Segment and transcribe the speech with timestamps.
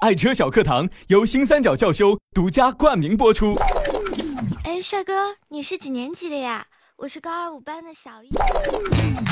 [0.00, 3.56] 爱车小课堂由新三角教修独家冠名播出。
[4.62, 6.64] 哎，帅哥，你是几年级的呀？
[6.98, 8.28] 我是高二五班的小一。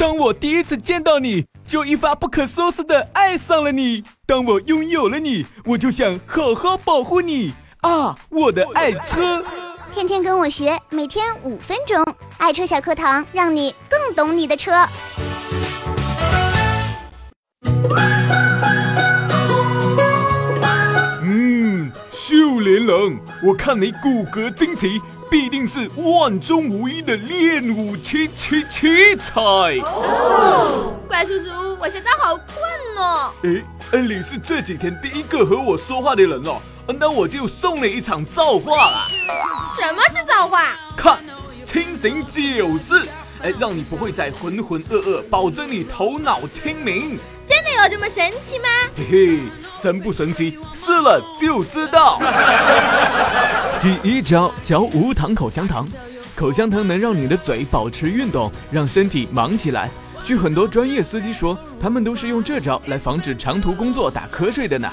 [0.00, 4.02] 当我第一次见到你，就一发不可收拾的爱上了你。
[4.26, 9.45] 当我拥有了你，我就想好好保护你啊，我的爱车。
[9.95, 12.05] 天天跟我学，每天五分钟，
[12.39, 14.73] 爱车小课堂，让你更懂你的车。
[22.66, 29.41] 秀莲郎，我看你骨骼惊奇，必定是万中无一的练武奇奇奇才。
[29.84, 32.57] 哦怪叔叔，我现在好困
[32.97, 33.33] 哦。
[33.43, 33.62] 诶，
[33.93, 36.60] 恩里是这几天第一个和我说话的人哦，
[36.98, 39.07] 那我就送你一场造化啦。
[39.79, 40.77] 什么是造化？
[40.96, 41.19] 看，
[41.65, 43.07] 清醒九式，
[43.43, 47.16] 哎，让你不会再浑浑噩噩，保证你头脑清明。
[47.83, 48.65] 有这么神奇吗？
[48.97, 49.39] 嘿嘿，
[49.80, 52.19] 神不神奇，试了就知道。
[53.83, 55.87] 第一招嚼无糖口香糖，
[56.35, 59.91] 口香糖能让你的嘴保持运动，让身体忙起来。
[60.24, 64.91] 据很多专业司机说，他们都是用这招来防止长途工作打瞌睡的呢。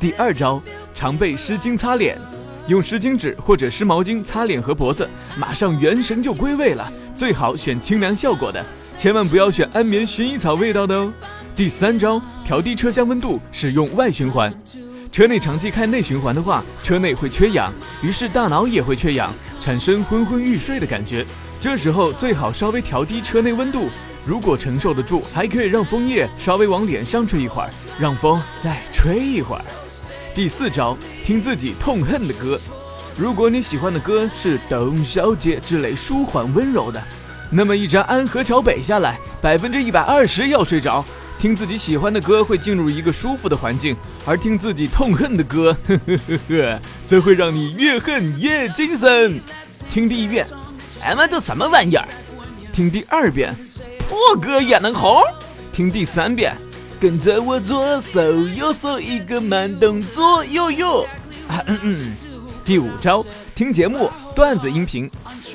[0.00, 0.60] 第二招，
[0.94, 2.18] 常备湿巾擦脸，
[2.66, 6.90] 用湿巾纸或者湿毛巾擦脸和脖子，马上元神就归位了。
[7.14, 8.64] 最好选清凉效果的，
[8.98, 11.12] 千万不要选安眠薰衣草味道的哦。
[11.54, 14.52] 第三招，调低车厢温度，使用外循环。
[15.12, 17.70] 车内长期开内循环的话，车内会缺氧，
[18.02, 21.22] 于是大脑也会缺氧，产生昏昏欲睡的感觉。
[21.60, 23.88] 这时候最好稍微调低车内温度。
[24.24, 27.68] 如果承受得住，还可以让风叶稍微往脸上吹一会儿，
[28.00, 29.62] 让风再吹一会儿。
[30.34, 32.58] 第四招，听自己痛恨的歌。
[33.18, 37.02] 如果你喜欢的歌是董小姐之类舒缓温柔的，
[37.50, 41.04] 那么一张安河桥北下来，百分之一百二十要睡着。
[41.42, 49.40] 听自己喜欢的歌会进入一个舒服的环境，而听自己痛恨的歌，呵呵呵呵，则会让你越恨越精神。
[49.90, 50.46] 听第一遍，
[51.02, 52.06] 哎妈这什么玩意儿？
[52.72, 53.52] 听第二遍。
[54.08, 55.20] 破歌也能红，
[55.72, 56.56] 听第三遍，
[57.00, 61.08] 跟着我左手右手一个慢动作，哟哟。
[61.66, 62.14] 嗯嗯。
[62.64, 65.10] 第五招，听节目段子音频。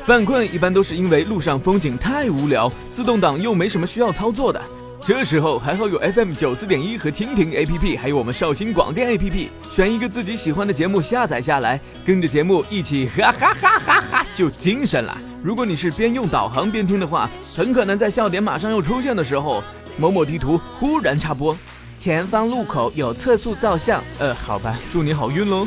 [0.05, 4.61] 犯困一般都是因为路上风景太无聊，自动挡又没什么需要操作的。
[5.05, 15.17] 这时候还好有 FM 九四点一和蜻蜓 APP，还有我们绍兴广电 APP，选一个自己喜欢的节目下载下来，跟着节目一起哈哈哈哈哈就精神了。
[15.41, 19.63] 如果你是边用导航边听的话，很可能在笑点马上要出现的时候，
[19.97, 21.57] 某某地图忽然插播，
[21.97, 24.03] 前方路口有测速照相。
[24.19, 25.65] 呃，好吧，祝你好运喽。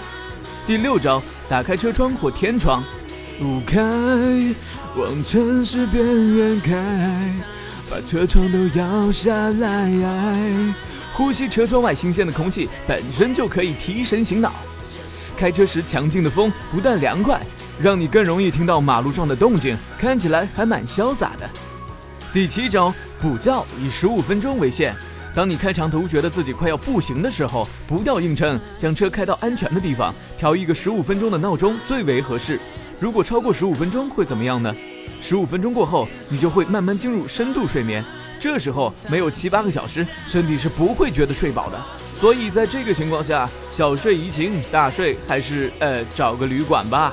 [0.67, 2.85] 第六招，打开车窗或天窗，
[3.39, 3.81] 不开，
[4.97, 6.05] 往城市边
[6.35, 7.33] 缘开，
[7.91, 9.91] 把车窗都摇下来，
[11.13, 14.53] 呼吸车窗外新鲜的空气，本身就可以提神醒脑。
[15.37, 17.41] 开车时强劲的风不但凉快。
[17.83, 21.49] 让你更容易听到马路上的动静，看起来还蛮潇洒的。
[22.31, 24.95] 第七招补觉以十五分钟为限。
[25.35, 32.61] 当你开长途觉得自己快要不行的时候，不要硬撑，将车开到安全的地方，调一个十五分钟的闹钟最为合适。
[33.01, 34.73] 如果超过十五分钟会怎么样呢？
[35.21, 38.05] 十五分钟过后，你就会慢慢进入深度睡眠。
[38.39, 41.79] 这时候没有七八个小时，身体是不会觉得睡饱的。
[42.19, 47.13] 所以在这个情况下，小睡怡情，大睡还是呃找个旅馆吧。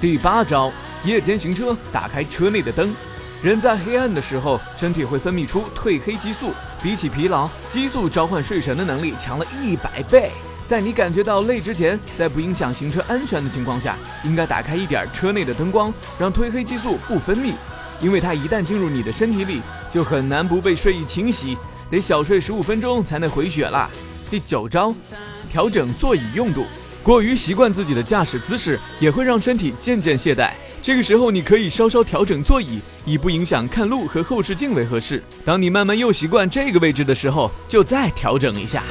[0.00, 0.70] 第八招，
[1.04, 2.94] 夜间行车，打开车内的灯。
[3.42, 6.50] 人在黑暗的时候，身体会分泌出褪黑激素，
[6.82, 10.32] 比起疲劳，激素召唤睡神的能力强了一百倍。
[10.68, 17.54] 在你感觉到累之前，在不影响行车安全的情况下，应该打开一点车内的灯光，让褪黑激素不分泌，
[18.02, 21.56] 因为它一旦进入你的身体里，就很难不被睡意侵袭，
[21.90, 23.88] 得小睡十五分钟才能回血啦。
[24.28, 24.94] 第九招，
[25.50, 26.66] 调整座椅用度。
[27.02, 30.50] 过于习惯自己的驾驶姿势，也会让身体渐渐懈怠。
[30.82, 35.22] 这个时候，你可以稍稍调整座椅，以不影响看路和后视镜为合适。
[35.46, 38.82] 当你慢慢又习惯这个位置的时候，就再调整一下。